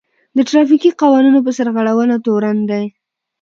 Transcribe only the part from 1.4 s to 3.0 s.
په سرغړونه تورن دی.